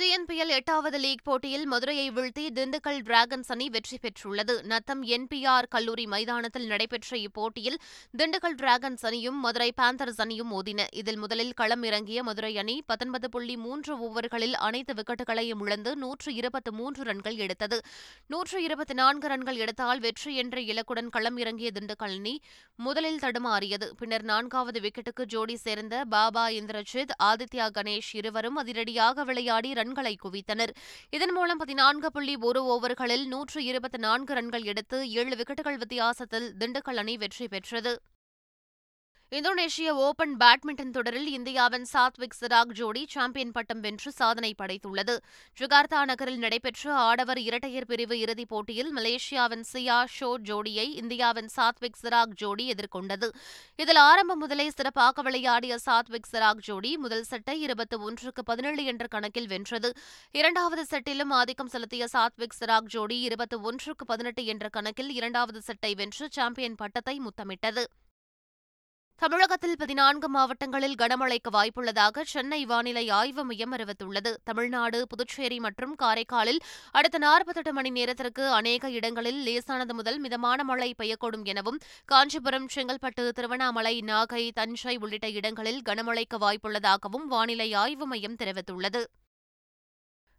டிஎன்பிஎல் 0.00 0.52
எட்டாவது 0.56 0.98
லீக் 0.98 1.22
போட்டியில் 1.24 1.64
மதுரையை 1.66 2.10
வீழ்த்தி 2.10 2.44
திண்டுக்கல் 2.58 3.00
டிராகன்ஸ் 3.08 3.50
அணி 3.54 3.68
வெற்றி 3.68 3.98
பெற்றுள்ளது. 4.02 4.54
நத்தம் 4.62 5.02
என்பிஆர் 5.02 5.66
கல்லூரி 5.68 6.06
மைதானத்தில் 6.06 6.66
நடைபெற்ற 6.66 7.16
இப்போட்டியில் 7.16 7.76
திண்டுக்கல் 8.18 8.56
டிராகன்ஸ் 8.56 9.04
அணியும் 9.06 9.38
மதுரை 9.40 9.72
பேந்தர்ஸ் 9.80 10.20
அணியும் 10.24 10.50
மோதின. 10.52 10.86
இதில் 10.92 11.16
முதலில் 11.16 11.52
களம் 11.52 11.82
இறங்கிய 11.82 12.22
மதுரை 12.22 12.52
அணி 12.58 12.82
பத்தொன்பது 12.86 13.28
புள்ளி 13.28 13.56
மூன்று 13.56 13.94
ஓவர்களில் 14.06 14.56
அனைத்து 14.68 14.94
விக்கெட்டுகளையும் 15.00 15.62
இழந்து 15.66 15.96
நூற்று 15.96 16.34
இருபத்தி 16.34 16.70
மூன்று 16.70 17.02
ரன்கள் 17.02 17.36
எடுத்தது. 17.36 17.80
நூற்று 18.26 18.62
இருபத்தி 18.62 18.94
நான்கு 18.94 19.28
ரன்கள் 19.28 19.56
எடுத்தால் 19.56 20.00
வெற்றி 20.00 20.34
என்ற 20.36 20.60
இலக்குடன் 20.60 21.08
களம் 21.08 21.36
இறங்கிய 21.36 21.70
திண்டுக்கல் 21.80 22.16
அணி 22.18 22.40
முதலில் 22.74 23.22
தடுமாறியது. 23.22 23.90
பின்னர் 23.98 24.22
நான்காவது 24.22 24.80
விக்கெட்டுக்கு 24.80 25.26
ஜோடி 25.26 25.58
சேர்ந்த 25.66 26.04
பாபா 26.16 26.48
இந்திரஜித் 26.48 27.14
ஆதித்யா 27.22 27.68
கணேஷ் 27.78 28.12
இருவரும் 28.12 28.56
அதிரடியாக 28.56 29.24
விளையாடி 29.24 29.80
ரன்களை 29.82 30.14
குவித்தனர். 30.24 30.72
இதன் 31.10 31.32
மூலம் 31.32 31.58
பதினான்கு 31.58 32.10
புள்ளி 32.12 32.36
ஒரு 32.36 32.62
ஓவர்களில் 32.74 33.26
நூற்று 33.26 33.64
இருபத்தி 33.64 33.98
நான்கு 33.98 34.34
ரன்கள் 34.34 34.62
எடுத்து 34.62 35.10
ஏழு 35.10 35.36
விக்கெட்டுகள் 35.36 35.78
வித்தியாசத்தில் 35.78 36.54
திண்டுக்கல் 36.58 37.00
அணி 37.04 37.16
வெற்றி 37.16 37.48
பெற்றது. 37.48 37.92
இந்தோனேஷிய 39.32 39.88
ஓபன் 39.88 40.36
பேட்மிண்டன் 40.36 40.90
தொடரில் 40.90 41.28
இந்தியாவின் 41.28 41.86
சாத்விக் 41.92 42.34
சிராக் 42.40 42.72
ஜோடி 42.72 43.06
சாம்பியன் 43.08 43.50
பட்டம் 43.50 43.80
வென்று 43.80 44.12
சாதனை 44.12 44.54
படைத்துள்ளது. 44.58 45.16
ஜகார்த்தா 45.60 46.04
நகரில் 46.04 46.38
நடைபெற்ற 46.38 46.94
ஆடவர் 46.94 47.38
இரட்டையர் 47.38 47.86
பிரிவு 47.86 48.18
இறுதிப் 48.18 48.48
போட்டியில் 48.48 48.96
மலேசியாவின் 48.96 49.64
சியா 49.72 50.04
ஷோ 50.20 50.34
ஜோடியை 50.44 50.86
இந்தியாவின் 50.96 51.48
சாத்விக் 51.56 51.98
சிராக் 52.02 52.34
ஜோடி 52.34 52.72
எதிர்கொண்டது. 52.72 53.28
இதில் 53.76 53.96
ஆரம்பம் 53.96 54.38
முதலே 54.38 54.70
சிறப்பாக 54.70 55.22
விளையாடிய 55.22 55.78
சாத்விக் 55.86 56.28
சிராக் 56.32 56.62
ஜோடி 56.68 56.96
முதல் 56.96 57.22
செட்டை 57.22 57.60
இருபத்தி 57.60 57.96
ஒன்றுக்கு 57.96 58.42
பதினேழு 58.42 58.84
என்ற 58.84 59.06
கணக்கில் 59.06 59.46
வென்றது. 59.46 59.92
இரண்டாவது 60.30 60.86
செட்டிலும் 60.90 61.30
ஆதிக்கம் 61.30 61.68
செலுத்திய 61.68 62.06
சாத்விக் 62.12 62.58
சிராக் 62.60 62.92
ஜோடி 62.96 63.20
இருபத்தி 63.20 63.56
ஒன்றுக்கு 63.56 64.04
பதினெட்டு 64.04 64.44
என்ற 64.44 64.68
கணக்கில் 64.68 65.10
இரண்டாவது 65.10 65.62
செட்டை 65.62 65.94
வென்று 65.94 66.28
சாம்பியன் 66.30 66.74
பட்டத்தை 66.74 67.18
முத்தமிட்டது. 67.18 67.88
தமிழகத்தில் 69.20 69.76
பதினான்கு 69.76 70.28
மாவட்டங்களில் 70.28 70.94
கனமழைக்கு 70.94 71.50
வாய்ப்புள்ளதாக 71.56 72.22
சென்னை 72.22 72.58
வானிலை 72.64 73.04
ஆய்வு 73.18 73.42
மையம் 73.44 73.74
அறிவித்துள்ளது. 73.76 74.30
தமிழ்நாடு 74.44 75.06
புதுச்சேரி 75.06 75.58
மற்றும் 75.60 75.92
காரைக்காலில் 75.94 76.60
அடுத்த 76.92 77.18
நாற்பத்தெட்டு 77.18 77.72
மணி 77.72 77.90
நேரத்திற்கு 77.90 78.46
அநேக 78.50 78.90
இடங்களில் 78.90 79.40
லேசானது 79.42 79.94
முதல் 79.94 80.18
மிதமான 80.18 80.64
மழை 80.64 80.90
பெய்யக்கூடும் 80.98 81.44
எனவும் 81.44 81.80
காஞ்சிபுரம் 82.04 82.68
செங்கல்பட்டு 82.74 83.26
திருவண்ணாமலை 83.30 83.94
நாகை 84.00 84.44
தஞ்சை 84.60 84.96
உள்ளிட்ட 84.96 85.30
இடங்களில் 85.38 85.82
கனமழைக்கு 85.88 86.38
வாய்ப்புள்ளதாகவும் 86.46 87.28
வானிலை 87.34 87.74
ஆய்வு 87.74 88.06
மையம் 88.06 88.40
தெரிவித்துள்ளது. 88.42 89.04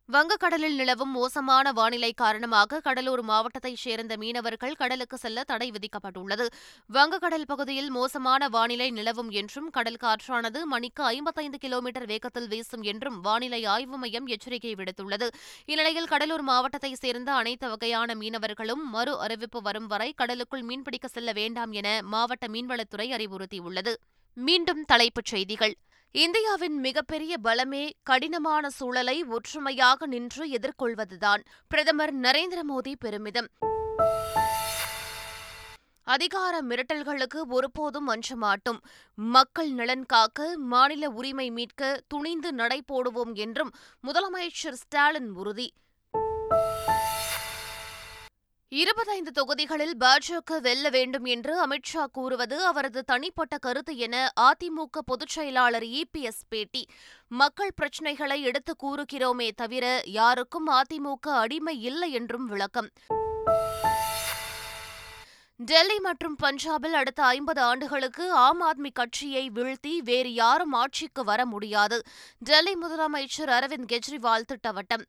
வங்கக்கடலில் 0.10 0.76
நிலவும் 0.76 1.12
மோசமான 1.12 1.72
வானிலை 1.72 2.14
காரணமாக 2.14 2.80
கடலூர் 2.80 3.22
மாவட்டத்தைச் 3.22 3.78
சேர்ந்த 3.78 4.18
மீனவர்கள் 4.18 4.74
கடலுக்கு 4.74 5.18
செல்ல 5.18 5.44
தடை 5.44 5.72
விதிக்கப்பட்டுள்ளது. 5.72 6.46
வங்கக்கடல் 6.94 7.46
பகுதியில் 7.46 7.90
மோசமான 7.90 8.50
வானிலை 8.50 8.92
நிலவும் 8.92 9.30
என்றும் 9.30 9.70
கடல் 9.70 10.00
காற்றானது 10.02 10.64
மணிக்கு 10.64 11.04
ஐம்பத்தைந்து 11.04 11.58
கிலோமீட்டர் 11.58 12.06
வேகத்தில் 12.06 12.48
வீசும் 12.48 12.82
என்றும் 12.82 13.22
வானிலை 13.22 13.66
ஆய்வு 13.66 13.98
மையம் 13.98 14.28
எச்சரிக்கை 14.28 14.74
விடுத்துள்ளது. 14.74 15.30
இந்நிலையில் 15.66 16.06
கடலூர் 16.06 16.42
மாவட்டத்தைச் 16.42 17.00
சேர்ந்த 17.00 17.34
அனைத்து 17.34 17.70
வகையான 17.70 18.16
மீனவர்களும் 18.16 18.84
மறு 18.92 19.20
அறிவிப்பு 19.20 19.62
வரும் 19.62 19.88
வரை 19.88 20.14
கடலுக்குள் 20.14 20.64
மீன்பிடிக்க 20.64 21.06
செல்ல 21.06 21.32
வேண்டாம் 21.32 21.72
என 21.72 22.02
மாவட்ட 22.04 22.48
மீன்வளத்துறை 22.48 23.10
அறிவுறுத்தியுள்ளது. 23.12 23.96
மீண்டும் 24.38 24.84
தலைப்புச் 24.86 25.26
செய்திகள். 25.26 25.76
இந்தியாவின் 26.16 26.80
மிகப்பெரிய 26.80 27.36
பலமே 27.44 27.92
கடினமான 28.04 28.70
சூழலை 28.70 29.24
ஒற்றுமையாக 29.24 30.06
நின்று 30.06 30.50
எதிர்கொள்வதுதான் 30.50 31.42
பிரதமர் 31.68 32.16
நரேந்திர 32.16 32.60
மோடி 32.70 32.94
பெருமிதம். 33.00 33.48
அதிகார 36.04 36.62
மிரட்டல்களுக்கு 36.62 37.40
ஒருபோதும் 37.48 38.08
அஞ்ச 38.08 38.36
மாட்டோம் 38.36 38.80
மக்கள் 39.16 39.72
நலன் 39.72 40.06
காக்க 40.06 40.58
மாநில 40.58 41.10
உரிமை 41.10 41.52
மீட்க 41.52 42.02
துணிந்து 42.08 42.54
நடை 42.54 42.84
போடுவோம் 42.92 43.34
என்றும் 43.34 43.72
முதலமைச்சர் 44.08 44.80
ஸ்டாலின் 44.84 45.32
உறுதி. 45.32 45.74
இருபத்தைந்து 48.74 49.32
தொகுதிகளில் 49.32 49.98
பாஜக 50.00 50.60
வெல்ல 50.62 50.90
வேண்டும் 50.90 51.26
என்று 51.26 51.68
அமித்ஷா 51.68 52.06
கூறுவது 52.12 52.66
அவரது 52.66 53.04
தனிப்பட்ட 53.04 53.58
கருத்து 53.58 53.98
என 53.98 54.30
அதிமுக 54.42 55.00
பொதுச் 55.06 55.28
செயலாளர் 55.28 55.84
இபிஎஸ் 55.84 56.42
பேட்டி. 56.50 56.88
மக்கள் 57.28 57.74
பிரச்சினைகளை 57.76 58.42
எடுத்து 58.42 58.76
கூறுகிறோமே 58.84 59.50
தவிர 59.56 60.02
யாருக்கும் 60.06 60.68
அதிமுக 60.68 61.30
அடிமை 61.30 61.82
இல்லை 61.82 62.12
என்றும் 62.12 62.46
விளக்கம். 62.46 62.90
டெல்லி 65.56 66.00
மற்றும் 66.00 66.36
பஞ்சாபில் 66.44 66.92
அடுத்த 66.92 67.24
ஐம்பது 67.24 67.62
ஆண்டுகளுக்கு 67.62 68.32
ஆம் 68.32 68.62
ஆத்மி 68.62 68.90
கட்சியை 68.94 69.52
வீழ்த்தி 69.56 69.98
வேறு 69.98 70.34
யாரும் 70.34 70.72
ஆட்சிக்கு 70.72 71.24
வர 71.24 71.46
முடியாது. 71.46 72.02
டெல்லி 72.38 72.78
முதலமைச்சர் 72.82 73.46
அரவிந்த் 73.46 73.92
கெஜ்ரிவால் 73.92 74.46
திட்டவட்டம். 74.46 75.06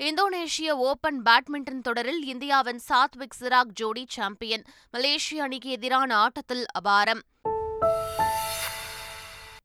இந்தோனேஷிய 0.00 0.70
ஓபன் 0.70 1.22
பேட்மிண்டன் 1.22 1.80
தொடரில் 1.82 2.24
இந்தியாவின் 2.24 2.80
சாத்விக் 2.88 3.34
சிராக் 3.40 3.72
ஜோடி 3.74 4.06
சாம்பியன் 4.08 4.62
மலேசிய 4.90 5.42
அணிக்கு 5.42 5.70
எதிரான 5.70 6.16
ஆட்டத்தில் 6.16 6.64
அபாரம். 6.84 7.20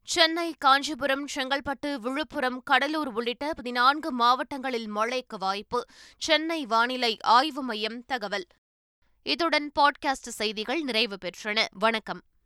சென்னை 0.03 0.55
காஞ்சிபுரம் 0.57 1.27
செங்கல்பட்டு 1.35 1.99
விழுப்புரம் 1.99 2.63
கடலூர் 2.63 3.07
உள்ளிட்ட 3.07 3.53
பதினான்கு 3.53 4.11
மாவட்டங்களில் 4.11 4.87
மழைக்கு 4.87 5.37
வாய்ப்பு. 5.37 5.85
சென்னை 6.17 6.65
வானிலை 6.65 7.17
ஆய்வு 7.21 7.63
மையம் 7.63 8.05
தகவல். 8.05 8.47
இத்துடன் 9.23 9.71
பாட்காஸ்ட் 9.79 10.31
செய்திகள் 10.31 10.81
நிறைவு 10.81 11.17
பெற்றன. 11.25 11.65
வணக்கம். 11.71 12.21